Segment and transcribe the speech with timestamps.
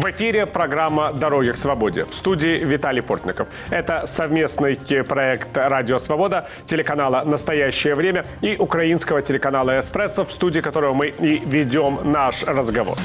[0.00, 2.06] В эфире программа «Дороги к свободе».
[2.06, 3.48] В студии Виталий Портников.
[3.68, 10.94] Это совместный проект «Радио Свобода», телеканала «Настоящее время» и украинского телеканала «Эспрессо», в студии которого
[10.94, 12.96] мы и ведем наш разговор.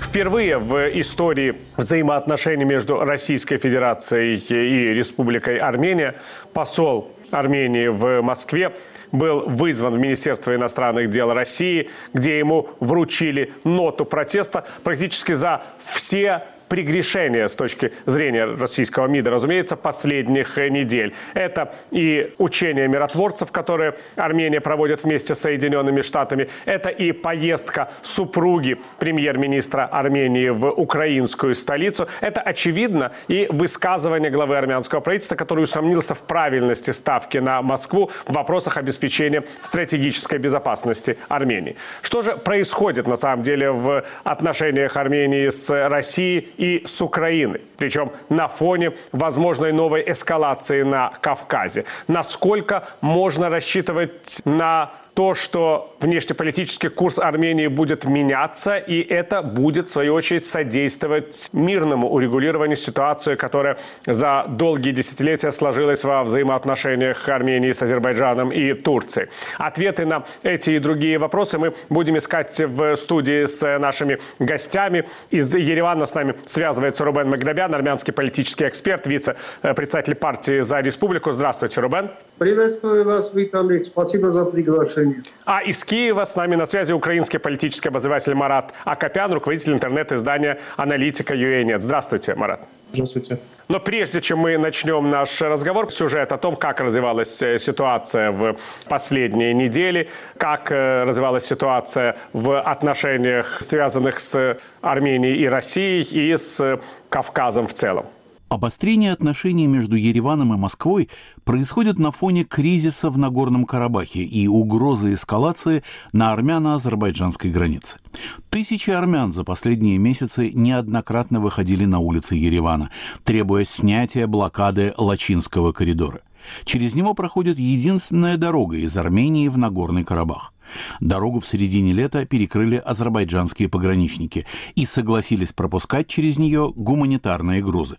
[0.00, 6.14] Впервые в истории взаимоотношений между Российской Федерацией и Республикой Армения
[6.52, 8.72] посол Армении в Москве
[9.12, 16.44] был вызван в Министерство иностранных дел России, где ему вручили ноту протеста практически за все
[16.70, 21.12] прегрешения с точки зрения российского МИДа, разумеется, последних недель.
[21.34, 26.48] Это и учения миротворцев, которые Армения проводит вместе с Соединенными Штатами.
[26.66, 32.06] Это и поездка супруги премьер-министра Армении в украинскую столицу.
[32.20, 38.32] Это, очевидно, и высказывание главы армянского правительства, который усомнился в правильности ставки на Москву в
[38.32, 41.76] вопросах обеспечения стратегической безопасности Армении.
[42.02, 47.62] Что же происходит на самом деле в отношениях Армении с Россией и с Украиной.
[47.78, 51.86] Причем на фоне возможной новой эскалации на Кавказе.
[52.06, 59.90] Насколько можно рассчитывать на то, что внешнеполитический курс Армении будет меняться, и это будет, в
[59.90, 63.76] свою очередь, содействовать мирному урегулированию ситуации, которая
[64.06, 69.28] за долгие десятилетия сложилась во взаимоотношениях Армении с Азербайджаном и Турцией.
[69.58, 75.06] Ответы на эти и другие вопросы мы будем искать в студии с нашими гостями.
[75.30, 81.32] Из Еревана с нами связывается Рубен Маграбян, армянский политический эксперт, вице-председатель партии «За республику».
[81.32, 82.10] Здравствуйте, Рубен.
[82.38, 83.84] Приветствую вас, Виталий.
[83.84, 85.09] Спасибо за приглашение.
[85.44, 91.34] А из Киева с нами на связи украинский политический обозреватель Марат Акопян, руководитель интернет-издания «Аналитика
[91.34, 91.82] ЮЭНЕТ».
[91.82, 92.66] Здравствуйте, Марат.
[92.92, 93.38] Здравствуйте.
[93.68, 98.56] Но прежде чем мы начнем наш разговор, сюжет о том, как развивалась э, ситуация в
[98.88, 106.80] последние недели, как э, развивалась ситуация в отношениях, связанных с Арменией и Россией, и с
[107.08, 108.06] Кавказом в целом.
[108.50, 111.08] Обострение отношений между Ереваном и Москвой
[111.44, 118.00] происходит на фоне кризиса в Нагорном Карабахе и угрозы эскалации на армяно-азербайджанской границе.
[118.48, 122.90] Тысячи армян за последние месяцы неоднократно выходили на улицы Еревана,
[123.22, 126.22] требуя снятия блокады Лачинского коридора.
[126.64, 130.52] Через него проходит единственная дорога из Армении в Нагорный Карабах.
[130.98, 137.96] Дорогу в середине лета перекрыли азербайджанские пограничники и согласились пропускать через нее гуманитарные грузы.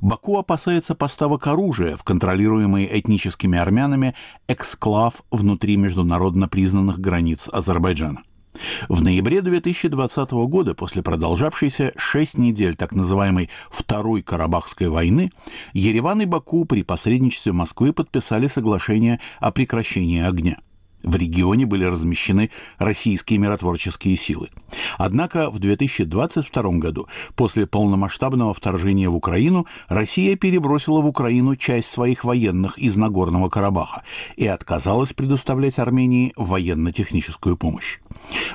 [0.00, 4.14] Баку опасается поставок оружия в контролируемый этническими армянами
[4.48, 8.22] эксклав внутри международно признанных границ Азербайджана.
[8.88, 15.32] В ноябре 2020 года, после продолжавшейся шесть недель так называемой Второй Карабахской войны,
[15.72, 20.58] Ереван и Баку при посредничестве Москвы подписали соглашение о прекращении огня.
[21.04, 24.48] В регионе были размещены российские миротворческие силы.
[24.96, 32.24] Однако в 2022 году, после полномасштабного вторжения в Украину, Россия перебросила в Украину часть своих
[32.24, 34.02] военных из Нагорного Карабаха
[34.36, 37.98] и отказалась предоставлять Армении военно-техническую помощь.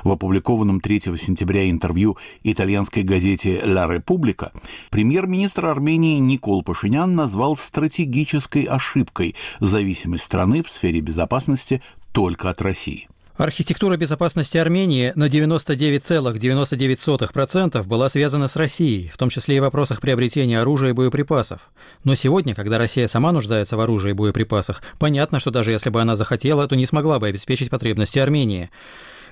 [0.02, 4.52] В опубликованном 3 сентября интервью итальянской газете «Ла Република»
[4.90, 11.82] премьер-министр Армении Никол Пашинян назвал стратегической ошибкой зависимость страны в сфере безопасности
[12.12, 13.08] только от России.
[13.36, 20.02] Архитектура безопасности Армении на 99,99% была связана с Россией, в том числе и в вопросах
[20.02, 21.70] приобретения оружия и боеприпасов.
[22.04, 26.02] Но сегодня, когда Россия сама нуждается в оружии и боеприпасах, понятно, что даже если бы
[26.02, 28.68] она захотела, то не смогла бы обеспечить потребности Армении.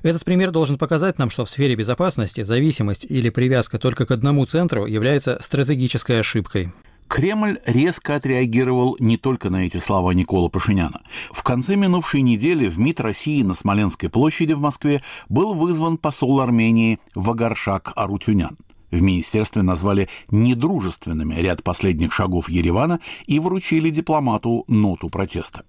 [0.03, 4.47] Этот пример должен показать нам, что в сфере безопасности зависимость или привязка только к одному
[4.47, 6.73] центру является стратегической ошибкой.
[7.09, 11.01] Кремль резко отреагировал не только на эти слова Никола Пашиняна.
[11.33, 16.41] В конце минувшей недели в МИД России на Смоленской площади в Москве был вызван посол
[16.41, 18.59] Армении Вагаршак Арутюнян.
[18.91, 25.65] В министерстве назвали недружественными ряд последних шагов Еревана и вручили дипломату ноту протеста.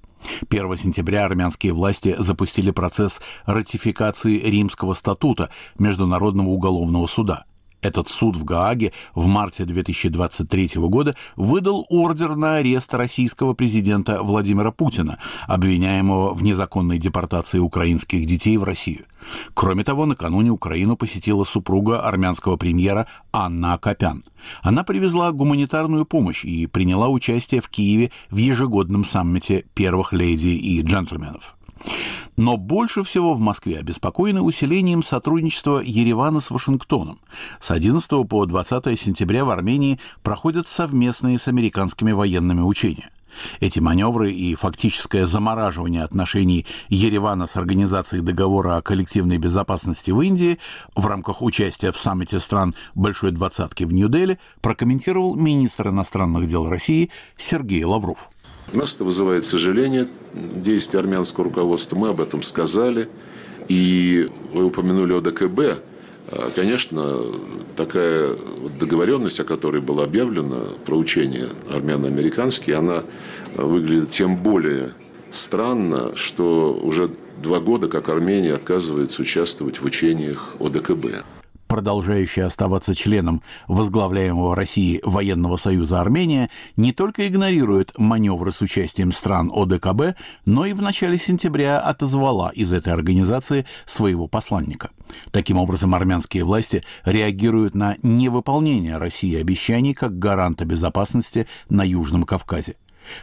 [0.50, 7.46] 1 сентября армянские власти запустили процесс ратификации Римского статута Международного уголовного суда.
[7.82, 14.72] Этот суд в Гааге в марте 2023 года выдал ордер на арест российского президента Владимира
[14.72, 15.18] Путина,
[15.48, 19.06] обвиняемого в незаконной депортации украинских детей в Россию.
[19.54, 24.24] Кроме того, накануне Украину посетила супруга армянского премьера Анна Акопян.
[24.62, 30.82] Она привезла гуманитарную помощь и приняла участие в Киеве в ежегодном саммите первых леди и
[30.82, 31.56] джентльменов.
[32.40, 37.20] Но больше всего в Москве обеспокоены усилением сотрудничества Еревана с Вашингтоном.
[37.60, 43.10] С 11 по 20 сентября в Армении проходят совместные с американскими военными учения.
[43.60, 50.60] Эти маневры и фактическое замораживание отношений Еревана с Организацией договора о коллективной безопасности в Индии
[50.96, 57.12] в рамках участия в саммите стран Большой Двадцатки в Нью-Дели прокомментировал министр иностранных дел России
[57.36, 58.30] Сергей Лавров.
[58.74, 61.98] Нас это вызывает сожаление, действия армянского руководства.
[61.98, 63.10] Мы об этом сказали.
[63.68, 65.82] И вы упомянули ОДКБ.
[66.32, 67.18] А, конечно,
[67.76, 68.36] такая
[68.80, 73.04] договоренность, о которой было объявлено, про учения армяно-американские, она
[73.56, 74.94] выглядит тем более
[75.32, 77.12] странно, что уже
[77.42, 81.24] два года, как Армения отказывается участвовать в учениях ОДКБ
[81.70, 89.52] продолжающая оставаться членом возглавляемого России Военного союза Армения, не только игнорирует маневры с участием стран
[89.54, 94.90] ОДКБ, но и в начале сентября отозвала из этой организации своего посланника.
[95.32, 102.76] Таким образом, армянские власти реагируют на невыполнение России обещаний как гаранта безопасности на Южном Кавказе.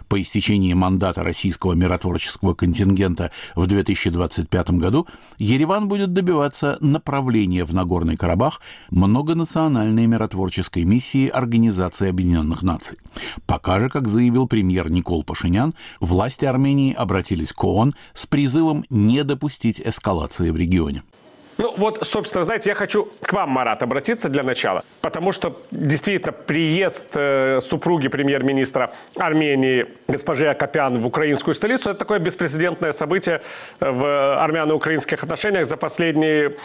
[0.09, 5.07] По истечении мандата российского миротворческого контингента в 2025 году
[5.39, 8.61] Ереван будет добиваться направления в Нагорный Карабах
[8.91, 12.99] многонациональной миротворческой миссии Организации Объединенных Наций.
[13.47, 19.25] Пока же, как заявил премьер Никол Пашинян, власти Армении обратились к ООН с призывом не
[19.25, 21.03] допустить эскалации в регионе.
[21.59, 26.33] Ну вот, собственно, знаете, я хочу к вам, Марат, обратиться для начала, потому что действительно
[26.33, 33.41] приезд э, супруги премьер-министра Армении госпожи Акопян в украинскую столицу– это такое беспрецедентное событие
[33.81, 36.57] в армяно-украинских отношениях за последние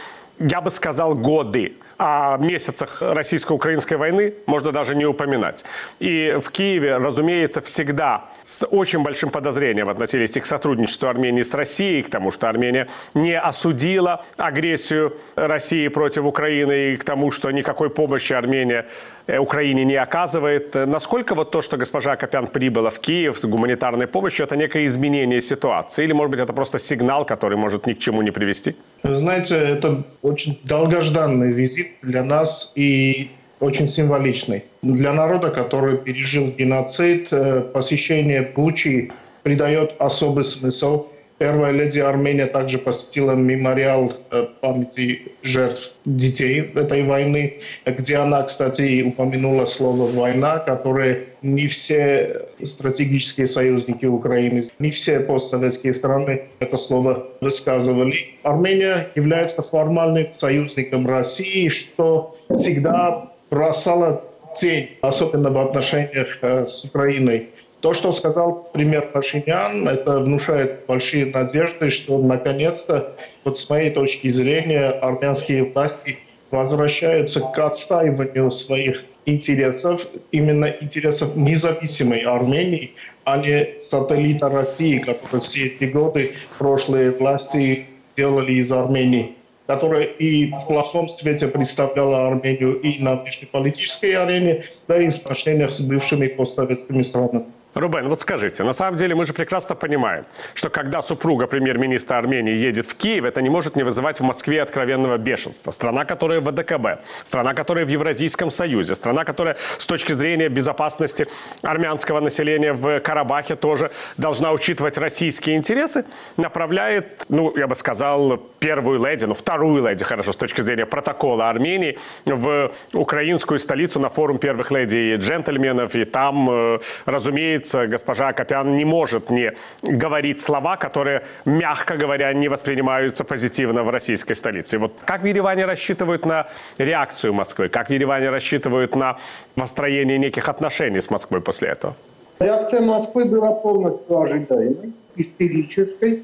[0.42, 1.74] я бы сказал, годы.
[1.98, 5.64] О месяцах российско-украинской войны можно даже не упоминать.
[6.00, 11.54] И в Киеве, разумеется, всегда с очень большим подозрением относились и к сотрудничеству Армении с
[11.54, 17.52] Россией, к тому, что Армения не осудила агрессию России против Украины, и к тому, что
[17.52, 18.88] никакой помощи Армения
[19.28, 20.74] Украине не оказывает.
[20.76, 25.42] Насколько вот то, что госпожа Копян прибыла в Киев с гуманитарной помощью, это некое изменение
[25.42, 26.04] ситуации?
[26.04, 28.76] Или, может быть, это просто сигнал, который может ни к чему не привести?
[29.04, 34.64] знаете, это очень долгожданный визит для нас и очень символичный.
[34.82, 39.12] Для народа, который пережил геноцид, э, посещение Бучи
[39.44, 41.08] придает особый смысл–
[41.42, 49.02] Первая леди Армения также посетила мемориал э, памяти жертв детей этой войны, где она, кстати,
[49.02, 57.26] упомянула слово «война», которое не все стратегические союзники Украины, не все постсоветские страны это слово
[57.42, 58.36] высказывали.
[58.44, 64.22] Армения является формальным союзником России, что всегда бросало
[64.56, 67.50] тень, особенно в отношениях э, с Украиной.
[67.82, 74.28] То, что сказал премьер Пашинян, это внушает большие надежды, что наконец-то, вот с моей точки
[74.28, 76.20] зрения, армянские власти
[76.52, 82.94] возвращаются к отстаиванию своих интересов, именно интересов независимой Армении,
[83.24, 89.36] а не сателлита России, который все эти годы прошлые власти делали из Армении
[89.68, 95.72] которая и в плохом свете представляла Армению и на внешнеполитической арене, да и в отношениях
[95.72, 97.46] с бывшими постсоветскими странами.
[97.74, 100.26] Рубен, вот скажите, на самом деле мы же прекрасно понимаем,
[100.56, 104.62] что когда супруга премьер-министра Армении едет в Киев, это не может не вызывать в Москве
[104.62, 105.72] откровенного бешенства.
[105.72, 111.28] Страна, которая в АДКБ, страна, которая в Евразийском Союзе, страна, которая с точки зрения безопасности
[111.62, 116.04] армянского населения в Карабахе тоже должна учитывать российские интересы,
[116.36, 121.50] направляет, ну, я бы сказал, первую леди, ну, вторую леди, хорошо, с точки зрения протокола
[121.50, 127.88] Армении, в украинскую столицу на форум первых леди и джентльменов, и там, э, разумеется, разумеется,
[127.88, 129.54] госпожа Копян не может не
[129.84, 134.78] говорить слова, которые, мягко говоря, не воспринимаются позитивно в российской столице.
[134.78, 137.70] Вот как в Ереване рассчитывают на реакцию Москвы?
[137.70, 139.18] Как в Ереване рассчитывают на
[139.56, 141.94] построение неких отношений с Москвой после этого?
[142.40, 146.24] Реакция Москвы была полностью ожидаемой, истерической.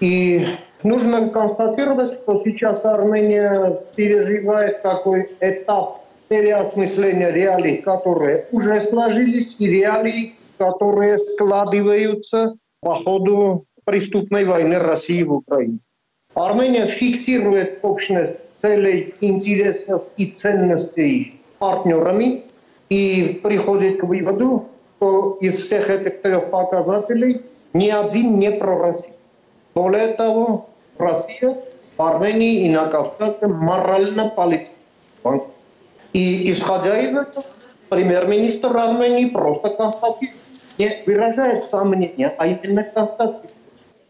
[0.00, 0.46] И
[0.82, 10.34] нужно констатировать, что сейчас Армения переживает такой этап переосмысления реалий, которые уже сложились, и реалий,
[10.58, 15.78] которые складываются по ходу преступной войны России в Украине.
[16.34, 22.44] Армения фиксирует общность целей, интересов и ценностей партнерами
[22.88, 27.42] и приходит к выводу, что из всех этих трех показателей
[27.72, 29.14] ни один не про Россию.
[29.74, 30.68] Более того,
[30.98, 31.58] Россия
[31.96, 34.76] в Армении и на Кавказе морально-политически.
[36.12, 37.44] И исходя из этого,
[37.88, 40.38] премьер-министр Армении просто констатирует
[40.78, 43.50] не выражает сомнения, а именно констатирует,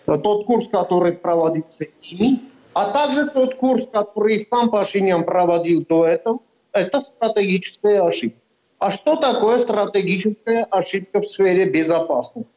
[0.07, 2.43] тот курс, который проводится ими,
[2.73, 6.41] а также тот курс, который сам Пашинян проводил до этого,
[6.73, 8.39] это стратегическая ошибка.
[8.79, 12.51] А что такое стратегическая ошибка в сфере безопасности?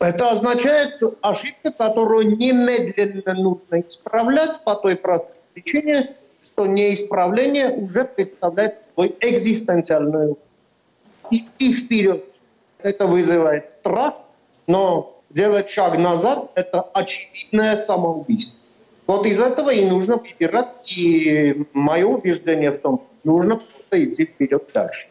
[0.00, 8.78] Это означает ошибка, которую немедленно нужно исправлять по той простой причине, что неисправление уже представляет
[8.94, 10.38] свой экзистенциальную.
[11.30, 12.33] Идти вперед
[12.84, 14.14] это вызывает страх,
[14.66, 18.60] но делать шаг назад– это очевидное самоубийство.
[19.06, 24.26] Вот из этого и нужно выбирать, и мое убеждение в том, что нужно просто идти
[24.26, 25.08] вперед дальше.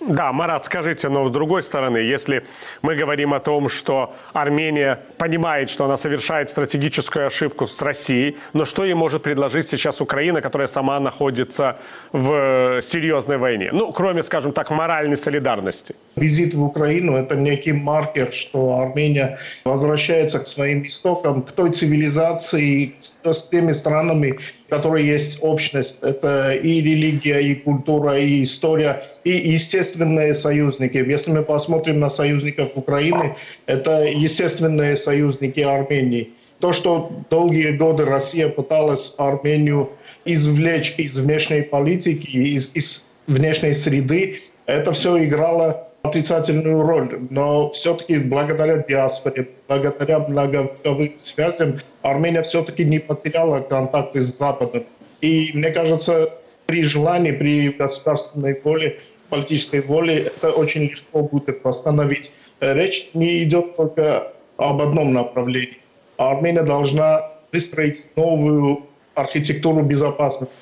[0.00, 2.44] Да, Марат, скажите, но с другой стороны, если
[2.80, 8.64] мы говорим о том, что Армения понимает, что она совершает стратегическую ошибку с Россией, но
[8.64, 11.76] что ей может предложить сейчас Украина, которая сама находится
[12.12, 13.70] в серьезной войне?
[13.72, 15.94] Ну, кроме, скажем так, моральной солидарности.
[16.16, 22.94] Визит в Украину– это некий маркер, что Армения возвращается к своим истокам, к той цивилизации,
[23.22, 24.38] с теми странами,
[24.70, 25.98] которые есть общность.
[26.02, 30.96] Это и религия, и культура, и история, и естественные союзники.
[30.96, 33.36] Если мы посмотрим на союзников Украины,
[33.66, 36.30] это естественные союзники Армении.
[36.60, 39.90] То, что долгие годы Россия пыталась Армению
[40.24, 47.18] извлечь из внешней политики, из, из внешней среды, это все играло отрицательную роль.
[47.30, 54.84] Но все-таки благодаря диаспоре, благодаря многовековым связям Армения все-таки не потеряла контакты с Западом.
[55.20, 56.32] И мне кажется,
[56.66, 62.32] при желании, при государственной воле, политической воле, это очень легко будет восстановить.
[62.60, 65.78] Речь не идет только об одном направлении.
[66.16, 70.54] Армения должна выстроить новую архитектуру безопасности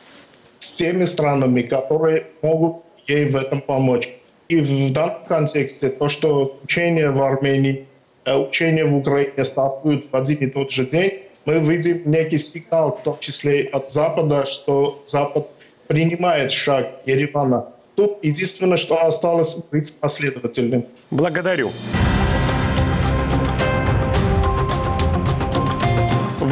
[0.59, 4.09] с теми странами, которые могут ей в этом помочь.
[4.48, 7.86] И в данном контексте то, что учение в Армении,
[8.24, 12.96] э, учение в Украине стартуют в один и тот же день, мы видим некий сигнал,
[12.96, 15.48] в том числе от Запада, что Запад
[15.86, 17.66] принимает шаг Еревана.
[17.94, 20.86] Тут единственное, что осталось быть последовательным.
[21.10, 21.70] Благодарю.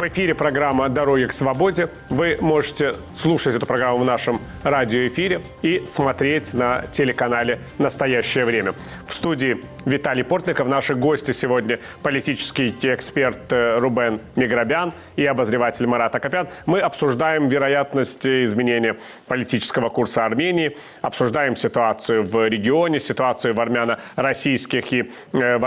[0.07, 1.89] В эфире программа «Дороги к свободе».
[2.07, 8.73] Вы можете слушать эту программу в нашем радиоэфире и смотреть на телеканале «Настоящее время».
[9.05, 10.69] В студии Виталий Портников.
[10.69, 16.47] Наши гости сегодня– политический эксперт э, Рубен Миграбян и обозреватель Марат Акопян.
[16.65, 18.95] Мы обсуждаем вероятность изменения
[19.27, 25.65] политического курса Армении, обсуждаем ситуацию в регионе, ситуацию в армяно-российских и э, в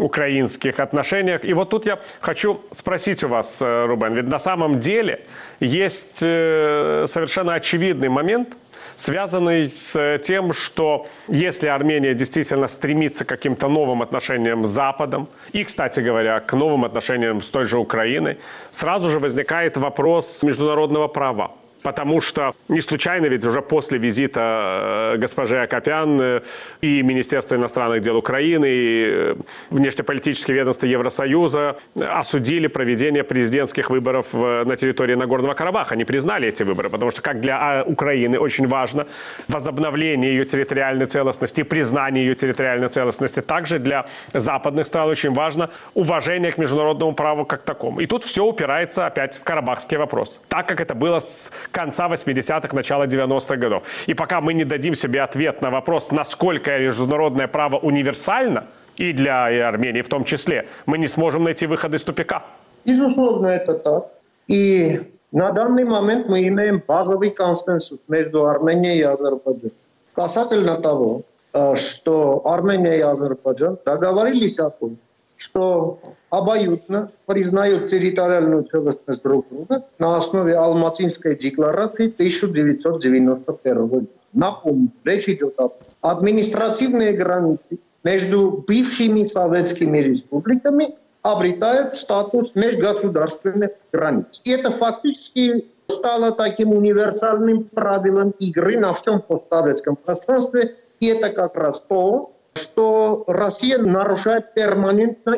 [0.00, 1.44] армяно-украинских отношениях.
[1.44, 4.14] И вот тут я хочу спросить у вас, Э, Рубен.
[4.14, 5.20] Ведь на самом деле
[5.60, 8.56] есть э, совершенно очевидный момент,
[8.96, 15.64] связанный с тем, что если Армения действительно стремится к каким-то новым отношениям с Западом, и,
[15.64, 18.38] кстати говоря, к новым отношениям с той же Украиной,
[18.70, 21.50] сразу же возникает вопрос международного права.
[21.82, 26.40] Потому что не случайно ведь уже после визита э, госпожи Акопян э,
[26.82, 29.34] и Министерство иностранных дел Украины, и э,
[29.70, 35.94] внешнеполитические ведомства Евросоюза осудили проведение президентских выборов на территории Нагорного Карабаха.
[35.94, 39.06] Они признали эти выборы, потому что как для а, Украины очень важно
[39.48, 46.52] возобновление ее территориальной целостности, признание ее территориальной целостности, также для западных стран очень важно уважение
[46.52, 48.00] к международному праву как такому.
[48.00, 50.40] И тут все упирается опять в карабахский вопрос.
[50.48, 53.82] Так как это было с конца 80-х, начала 90-х годов.
[54.06, 59.46] И пока мы не дадим себе ответ на вопрос, насколько международное право универсально, и для
[59.68, 62.42] Армении в том числе, мы не сможем найти выход из тупика.
[62.84, 64.08] Безусловно, это так.
[64.46, 65.00] И
[65.32, 69.72] на данный момент мы имеем базовый консенсус между Арменией и Азербайджаном.
[70.14, 71.22] Касательно того,
[71.54, 74.98] э, что Армения и Азербайджан договорились о том,
[75.40, 84.06] что обоюдно признают территориальную целостность друг друга на основе Алматинской декларации 1991 года.
[84.32, 94.40] Напомню, речь идет об административные границы между бывшими советскими республиками обретают статус межгосударственных границ.
[94.44, 100.76] И это фактически стало таким универсальным правилом игры на всем постсоветском пространстве.
[101.00, 105.36] И это как раз то, что Россия нарушает перманентно.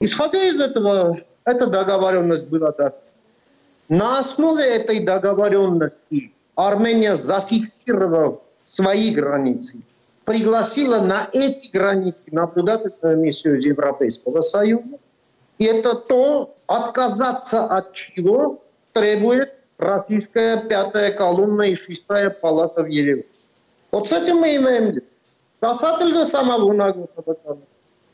[0.00, 3.14] Исходя из этого, эта договоренность была достигнута.
[3.88, 9.78] На основе этой договоренности Армения зафиксировала свои границы,
[10.24, 14.98] пригласила на эти границы наблюдательную миссию Европейского Союза.
[15.58, 23.24] И это то, отказаться от чего требует российская пятая колонна и шестая палата в Ереване.
[23.90, 25.06] Вот с этим мы имеем дело.
[26.24, 27.58] Самого Нагорного Карабаха.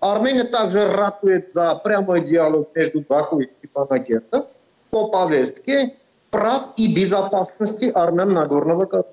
[0.00, 4.46] Армения также ратует за прямой диалог между Баку и Степанакертом
[4.90, 5.96] по повестке
[6.30, 9.06] прав и безопасности армян Нагорного.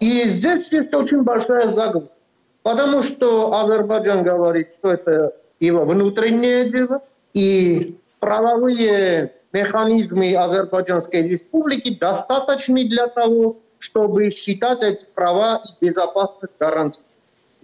[0.00, 2.12] И здесь есть очень большая загвоздка.
[2.62, 7.02] Потому что Азербайджан говорит, что это его внутреннее дело,
[7.34, 17.04] и правовые механизмы Азербайджанской республики достаточны для того, чтобы считать эти права и безопасность гарантией.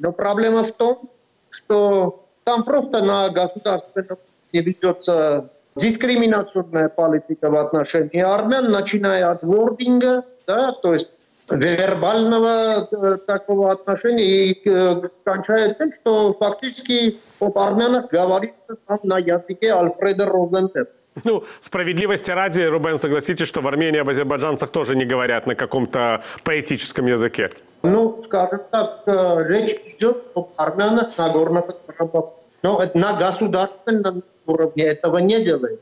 [0.00, 1.10] Но проблема в том,
[1.50, 4.18] что там просто на государственном
[4.52, 11.10] не ведется дискриминационная политика в отношении армян, начиная от вординга, да, то есть
[11.50, 19.18] вербального э, такого отношения и э, кончая тем, что фактически об армянах говорится там на
[19.18, 20.92] языке Альфреда Розентета.
[21.24, 26.22] Ну, справедливости ради, Рубен, согласитесь, что в Армении об азербайджанцах тоже не говорят на каком-то
[26.44, 27.50] поэтическом языке.
[27.82, 32.30] Ну, скажем так, э, речь идет об армянах Нагорного Карабаха.
[32.62, 35.80] Но на государственном уровне этого не делают.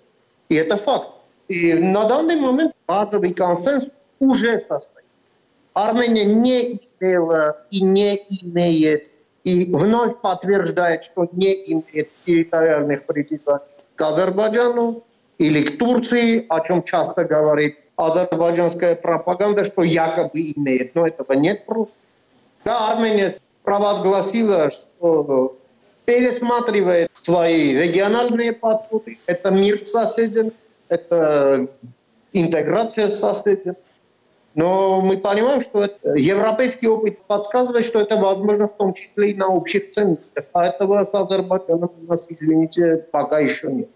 [0.49, 1.11] И это факт.
[1.49, 5.07] И на данный момент базовый консенсус уже состоит.
[5.75, 9.09] Армения не имела и не имеет,
[9.45, 13.63] и вновь подтверждает, что не имеет территориальных притязаний
[13.95, 15.03] к Азербайджану
[15.39, 20.95] или к Турции, о чем часто говорит азербайджанская пропаганда, что якобы имеет.
[20.95, 21.97] Но этого нет просто.
[22.65, 25.57] Да, Армения провозгласила, что
[26.05, 29.19] пересматривает свои региональные подходы.
[29.27, 30.53] Это мир с соседями,
[30.89, 31.67] это
[32.33, 33.77] интеграция с соседями.
[34.55, 39.49] Но мы понимаем, что европейский опыт подсказывает, что это возможно в том числе и на
[39.49, 40.47] общих ценностях.
[40.53, 43.89] А этого с Азербайджаном у нас, извините, пока еще нет.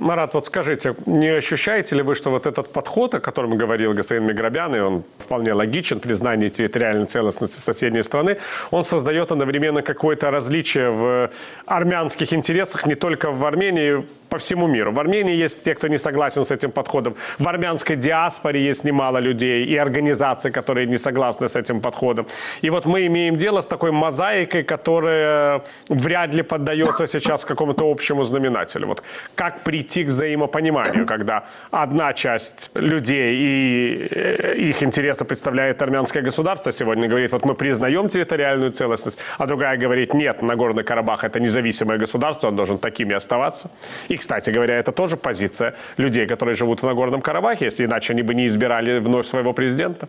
[0.00, 4.24] Марат, вот скажите, не ощущаете ли вы, что вот этот подход, о котором говорил господин
[4.24, 8.38] Миграбян, и он вполне логичен, признание территориальной целостности соседней страны,
[8.70, 11.30] он создает одновременно какое-то различие в
[11.66, 14.92] армянских интересах не только в Армении, по всему миру.
[14.92, 17.14] В Армении есть те, кто не согласен с этим подходом.
[17.38, 22.26] В армянской диаспоре есть немало людей и организаций, которые не согласны с этим подходом.
[22.62, 28.22] И вот мы имеем дело с такой мозаикой, которая вряд ли поддается сейчас какому-то общему
[28.24, 28.86] знаменателю.
[28.86, 29.02] Вот
[29.34, 36.72] как прийти к взаимопониманию, когда одна часть людей и э, их интересы представляет армянское государство
[36.72, 41.98] сегодня, говорит, вот мы признаем территориальную целостность, а другая говорит, нет, Нагорный Карабах это независимое
[41.98, 43.70] государство, он должен такими оставаться.
[44.08, 48.22] И кстати говоря, это тоже позиция людей, которые живут в Нагорном Карабахе, если иначе они
[48.22, 50.08] бы не избирали вновь своего президента.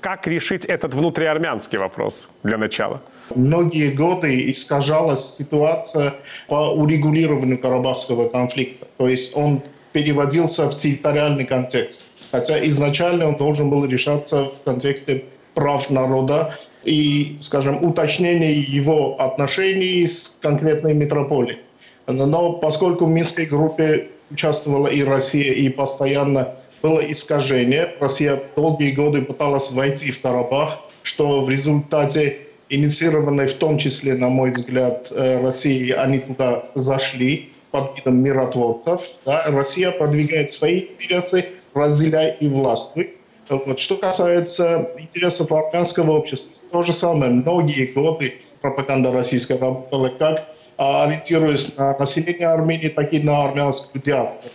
[0.00, 3.00] Как решить этот внутриармянский вопрос для начала?
[3.34, 6.14] Многие годы искажалась ситуация
[6.48, 8.86] по урегулированию карабахского конфликта.
[8.98, 12.02] То есть он переводился в территориальный контекст.
[12.30, 20.06] Хотя изначально он должен был решаться в контексте прав народа и, скажем, уточнения его отношений
[20.06, 21.58] с конкретной метрополией.
[22.06, 29.22] Но поскольку в Минской группе участвовала и Россия, и постоянно было искажение, Россия долгие годы
[29.22, 32.38] пыталась войти в Карабах, что в результате
[32.68, 39.02] инициированной в том числе, на мой взгляд, э, России, они туда зашли под видом миротворцев.
[39.24, 39.44] Да?
[39.48, 43.16] Россия продвигает свои интересы, разделяй и властвуй.
[43.48, 43.78] Вот.
[43.78, 47.30] Что касается интересов армянского общества, то же самое.
[47.30, 54.52] Многие годы пропаганда российская работала как ориентируясь на население Армении, так и на армянскую диаспору.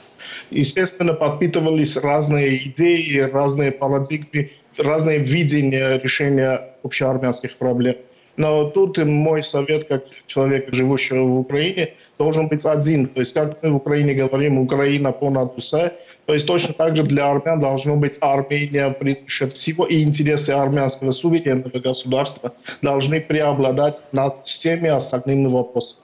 [0.49, 7.95] Естественно, подпитывались разные идеи, разные парадигмы, разные видения решения общеармянских проблем.
[8.37, 13.07] Но тут мой совет, как человека, живущего в Украине, должен быть один.
[13.07, 15.93] То есть, как мы в Украине говорим, Украина понад усе,
[16.25, 21.11] то есть точно так же для армян должно быть Армения превыше всего, и интересы армянского
[21.11, 26.00] суверенного государства должны преобладать над всеми остальными вопросами.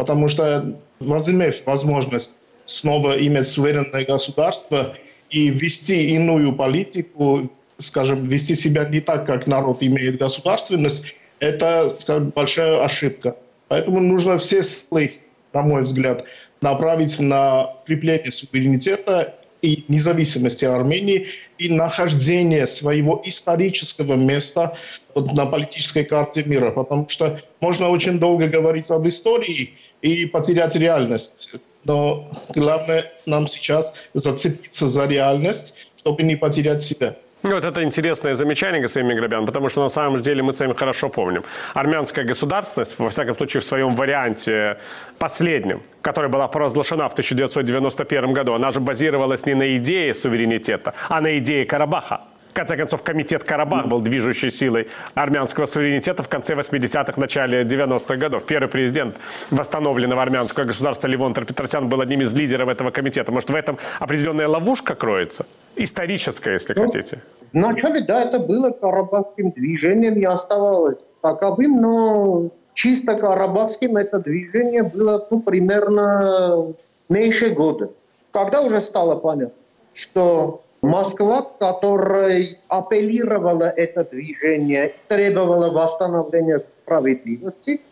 [0.00, 2.34] Потому что, возымев возможность
[2.64, 4.96] снова иметь суверенное государство
[5.28, 11.04] и вести иную политику, скажем, вести себя не так, как народ имеет государственность,
[11.38, 13.36] это, скажем, большая ошибка.
[13.68, 15.16] Поэтому нужно все силы,
[15.52, 16.24] на мой взгляд,
[16.62, 21.26] направить на укрепление суверенитета и независимости Армении
[21.58, 24.78] и нахождение своего исторического места
[25.14, 26.70] на политической карте мира.
[26.70, 31.54] Потому что можно очень долго говорить об истории и потерять реальность.
[31.84, 37.16] Но главное нам сейчас зацепиться за реальность, чтобы не потерять себя.
[37.42, 40.74] Ну, вот это интересное замечание, господин Миграбян, потому что на самом деле мы с вами
[40.74, 41.42] хорошо помним.
[41.72, 44.76] Армянская государственность, во всяком случае в своем варианте
[45.18, 51.22] последнем, которая была провозглашена в 1991 году, она же базировалась не на идее суверенитета, а
[51.22, 52.20] на идее Карабаха.
[52.52, 58.44] Конце концов, комитет Карабах был движущей силой армянского суверенитета в конце 80-х, начале 90-х годов.
[58.44, 59.16] Первый президент
[59.50, 63.32] восстановленного армянского государства Левон Петросян был одним из лидеров этого комитета.
[63.32, 65.46] Может, в этом определенная ловушка кроется?
[65.76, 67.22] Историческая, если ну, хотите.
[67.52, 75.26] Вначале, да, это было карабахским движением и оставалось таковым, но чисто карабахским это движение было
[75.30, 76.74] ну, примерно
[77.08, 77.90] меньше года.
[78.32, 79.54] Когда уже стало понятно,
[79.94, 87.82] что Москва, которая апеллировала это движение, требовала восстановления справедливости,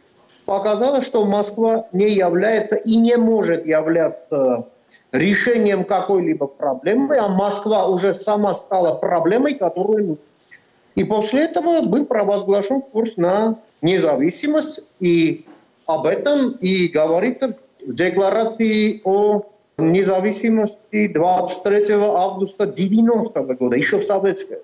[0.47, 4.67] показала, что Москва не является и не может являться
[5.13, 10.19] решением какой-либо проблемы, а Москва уже сама стала проблемой, которую.
[10.95, 15.45] И после этого был провозглашен курс на независимость, и
[15.87, 19.43] об этом и говорится в декларации о
[19.79, 24.59] независимости 23 августа 90 года, еще в Советском.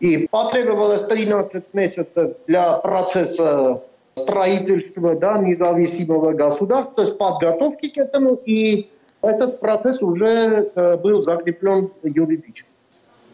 [0.00, 3.82] И потребовалось 13 месяцев для процесса
[4.16, 8.90] строительства да, независимого государства, то есть подготовки к этому, и
[9.22, 12.68] этот процесс уже э, был закреплен юридически.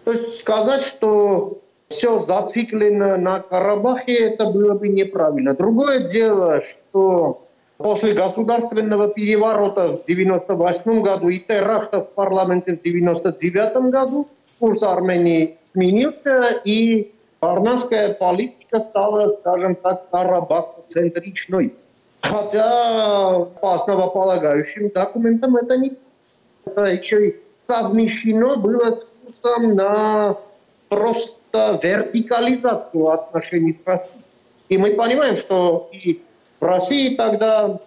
[0.04, 5.54] То есть сказать, что все зациклено на Карабахе, это было бы неправильно.
[5.54, 7.45] Другое дело, что
[7.76, 15.58] после государственного переворота в 1998 году и теракта в парламенте в 1999 году курс Армении
[15.62, 21.74] сменился, и армянская политика стала, скажем так, карабахоцентричной.
[22.22, 25.96] Хотя по основополагающим документам это не
[26.64, 30.36] это еще и совмещено было с курсом на
[30.88, 34.22] просто вертикализацию отношений с Россией.
[34.68, 36.20] И мы понимаем, что и
[36.60, 37.80] в России тогда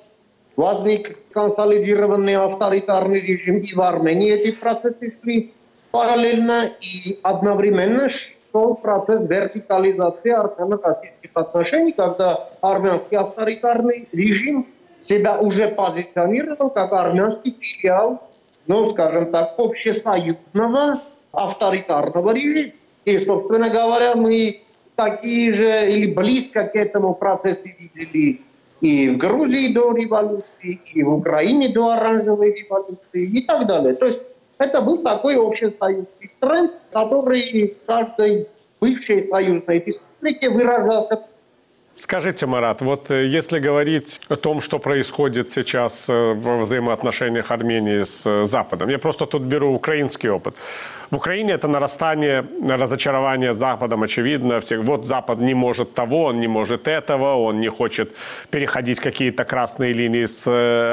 [0.55, 5.53] возник консолидированный авторитарный режим, и в Армении эти процессы шли
[5.91, 14.67] параллельно, и одновременно шел процесс вертикализации армяно-российских отношений, когда армянский авторитарный режим
[14.99, 18.21] себя уже позиционировал как армянский филиал,
[18.67, 21.01] ну, скажем так, общесоюзного
[21.31, 22.73] авторитарного режима.
[23.05, 24.61] И, собственно говоря, мы
[24.95, 28.41] такие же или близко к этому процессу видели
[28.81, 33.93] и в Грузии до революции, и в Украине до оранжевой революции и так далее.
[33.95, 34.23] То есть
[34.57, 38.47] это был такой общесоюзный тренд, который в каждой
[38.79, 41.19] бывшей союзной республике выражался
[41.99, 48.03] Скажите, Марат, вот э, если говорить о том, что происходит сейчас э, во взаимоотношениях Армении
[48.03, 50.55] с э, Западом, я просто тут беру украинский опыт.
[51.11, 54.59] В Украине это нарастание разочарования Западом, очевидно.
[54.59, 58.15] Всех, вот Запад не может того, он не может этого, он не хочет
[58.51, 60.45] переходить какие-то красные линии с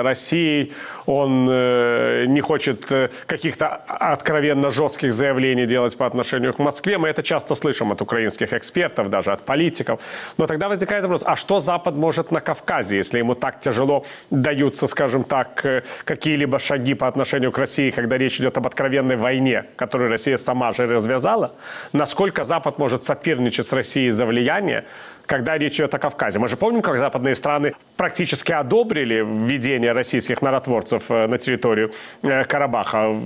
[0.02, 0.72] Россией,
[1.04, 2.86] он не хочет
[3.26, 6.96] каких-то откровенно жестких заявлений делать по отношению к Москве.
[6.96, 10.00] Мы это часто слышим от украинских экспертов, даже от политиков.
[10.38, 14.86] Но тогда возникает вопрос, а что Запад может на Кавказе, если ему так тяжело даются,
[14.86, 19.64] скажем так, э, какие-либо шаги по отношению к России, когда речь идет об откровенной войне,
[19.76, 21.52] которую Россия сама же развязала?
[21.92, 24.84] Насколько Запад может соперничать с Россией за влияние,
[25.26, 26.38] когда речь идет о Кавказе.
[26.38, 31.92] Мы же помним, как западные страны практически одобрили введение российских миротворцев э, на территорию
[32.22, 33.20] э, Карабаха.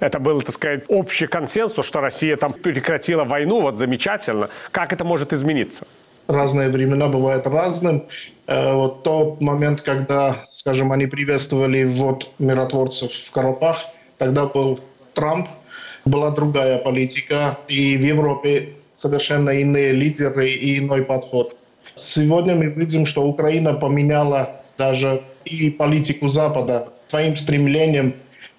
[0.00, 4.48] Это был, так сказать, общий консенсус, что Россия там прекратила войну, вот замечательно.
[4.70, 5.86] Как это может измениться?
[6.28, 8.06] разные времена бывают разным.
[8.46, 13.86] Э, вот тот момент, когда, скажем, они приветствовали ввод миротворцев в Карабах,
[14.18, 14.80] тогда был
[15.14, 15.48] Трамп,
[16.04, 21.56] была другая политика, и в Европе совершенно иные лидеры и иной подход.
[21.96, 28.14] Сегодня мы видим, что Украина поменяла даже и политику Запада своим стремлением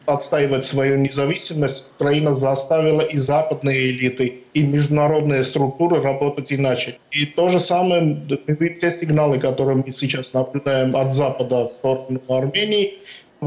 [0.05, 6.97] отстаивать свою независимость, Украина заставила и западные элиты, и международные структуры работать иначе.
[7.11, 8.17] И то же самое,
[8.79, 12.99] те сигналы, которые мы сейчас наблюдаем от Запада в сторону Армении,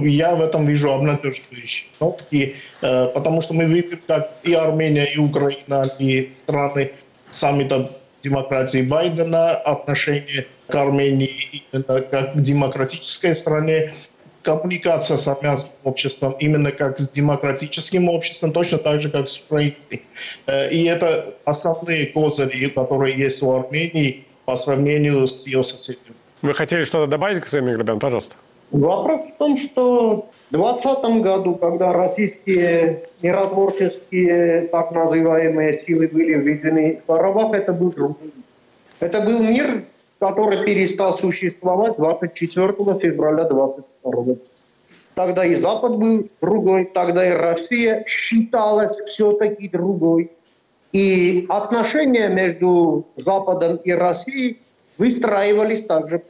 [0.04, 5.18] я в этом вижу обнадеживающие нотки, э, потому что мы видим, как и Армения, и
[5.18, 6.92] Украина, и страны
[7.30, 7.90] саммита
[8.22, 13.94] демократии Байдена, отношение к Армении именно как к демократической стране,
[14.42, 20.00] коммуникация с армянским обществом именно как с демократическим обществом, точно так же, как с украинским.
[20.46, 26.16] Э, и это основные козыри, которые есть у Армении по сравнению с ее соседями.
[26.42, 27.98] Вы хотели что-то добавить к своим Грабян?
[27.98, 28.36] Пожалуйста.
[28.70, 37.00] Вопрос в том, что в 2020 году, когда российские миротворческие так называемые силы были введены
[37.02, 38.32] в Карабах, это был другой.
[38.98, 39.84] Это был мир,
[40.18, 44.40] который перестал существовать 24 февраля 22 года.
[45.14, 50.30] Тогда и Запад был другой, тогда и Россия считалась все-таки другой.
[50.92, 54.60] И отношения между Западом и Россией
[54.98, 56.22] выстраивались также.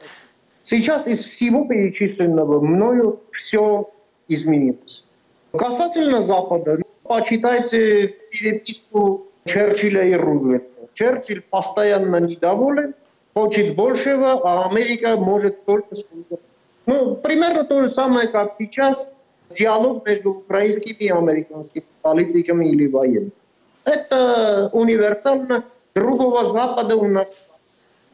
[0.69, 3.89] Сейчас из всего перечисленного мною все
[4.27, 5.05] изменилось.
[5.53, 10.89] Касательно Запада, почитайте переписку Черчилля и Рузвельта.
[10.93, 12.95] Черчилль постоянно недоволен,
[13.33, 16.35] хочет большего, а Америка может только сколько.
[16.85, 19.15] Ну, примерно то же самое, как сейчас
[19.49, 23.31] диалог между украинскими и американскими политиками или военными.
[23.85, 25.63] Это универсально.
[25.95, 27.39] Другого Запада у нас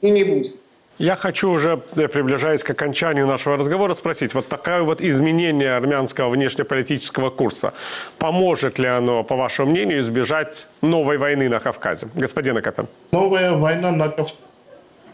[0.02, 0.62] и не будет.
[1.00, 6.30] Я хочу уже, э, приближаясь к окончанию нашего разговора, спросить, вот такое вот изменение армянского
[6.30, 7.74] внешнеполитического курса,
[8.20, 12.08] поможет ли оно, по вашему мнению, избежать новой войны на Кавказе?
[12.14, 12.88] Господин Акопян.
[13.12, 14.36] Новая война на Кавказе.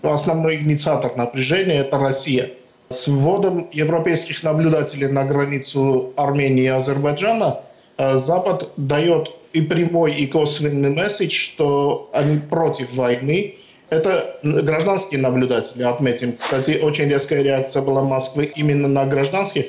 [0.02, 2.52] Основной инициатор напряжения– это Россия.
[2.89, 7.62] С вводом европейских наблюдателей на границу Армении и Азербайджана
[7.98, 13.56] э, Запад дает и прямой, и косвенный месседж, что они против войны.
[13.89, 16.38] Это гражданские наблюдатели, отметим.
[16.38, 19.65] Кстати, очень резкая реакция была Москвы именно на гражданских.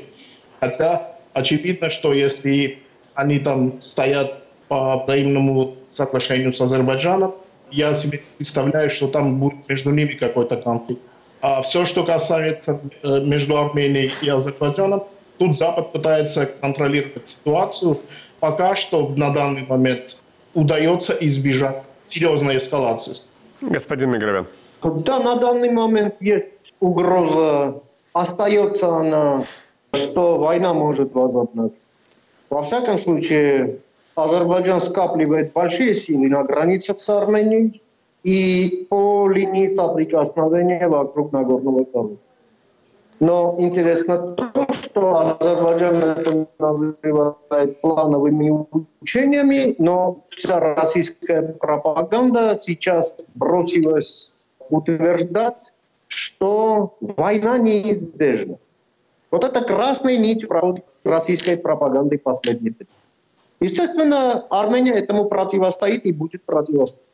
[0.61, 2.79] Хотя очевидно, что если
[3.15, 7.35] они там стоят по взаимному соглашению с Азербайджаном,
[7.71, 11.01] я себе представляю, что там будет между ними какой-то конфликт.
[11.41, 15.05] А все, что касается э, между Арменией и Азербайджаном,
[15.39, 18.01] тут Запад пытается контролировать ситуацию.
[18.41, 20.19] Пока что на данный момент
[20.53, 23.17] удается избежать серьезной эскалации.
[23.61, 24.47] Господин Мигровян.
[24.83, 29.45] Да, на данный момент есть угроза, остается она,
[29.93, 31.79] что война может возобновиться.
[32.49, 33.79] Во всяком случае,
[34.15, 37.83] Азербайджан скапливает большие силы на границах с Арменией,
[38.23, 42.30] и по линии соприкосновения вокруг Нагорного Карабаха.
[43.21, 48.67] Но интересно то, что Азербайджан это называет плановыми
[49.03, 55.75] учениями, но вся российская пропаганда сейчас бросилась утверждать,
[56.07, 58.57] что война неизбежна.
[59.31, 60.47] Вот это красная нить
[61.05, 62.89] российской пропаганды последних лет.
[63.61, 67.10] Естественно, Армения этому противостоит и будет противостоять.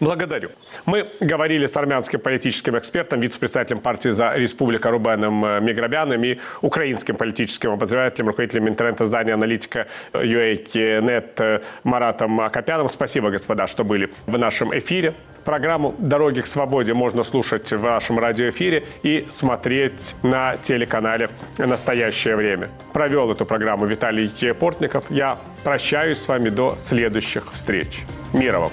[0.00, 0.50] Благодарю.
[0.86, 7.16] Мы говорили с армянским политическим экспертом, вице-председателем партии «За республика» Рубеном э, Миграбяном и украинским
[7.16, 12.88] политическим обозревателем, руководителем интернет-издания «Аналитика UA.net» э, Маратом Акопяном.
[12.88, 15.14] Спасибо, господа, что были в нашем эфире.
[15.44, 22.70] Программу «Дороги к свободе» можно слушать в нашем радиоэфире и смотреть на телеканале «Настоящее время».
[22.92, 25.04] Провел эту программу Виталий Портников.
[25.10, 28.02] Я прощаюсь с вами до следующих встреч.
[28.32, 28.72] Мира вам!